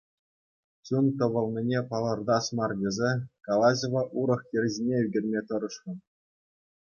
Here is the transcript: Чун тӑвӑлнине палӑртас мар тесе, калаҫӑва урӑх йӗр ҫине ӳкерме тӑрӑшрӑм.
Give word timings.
Чун 0.85 1.05
тӑвӑлнине 1.17 1.79
палӑртас 1.91 2.45
мар 2.59 2.71
тесе, 2.79 3.11
калаҫӑва 3.47 4.03
урӑх 4.21 4.41
йӗр 4.57 4.65
ҫине 4.77 4.95
ӳкерме 5.11 5.41
тӑрӑшрӑм. 5.53 5.97